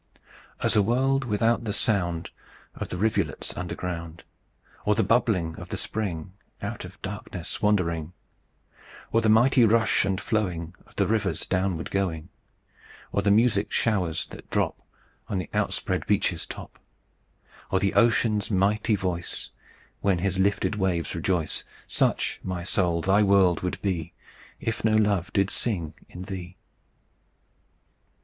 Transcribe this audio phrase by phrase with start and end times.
[0.63, 2.31] "As a world without the sound
[2.73, 4.23] Of the rivulets underground;
[4.83, 8.13] Or the bubbling of the spring Out of darkness wandering;
[9.11, 12.29] Or the mighty rush and flowing Of the river's downward going;
[13.11, 14.81] Or the music showers that drop
[15.29, 16.79] On the outspread beech's top;
[17.69, 19.51] Or the ocean's mighty voice,
[19.99, 24.13] When his lifted waves rejoice; Such, my soul, thy world would be,
[24.59, 26.57] If no love did sing in thee.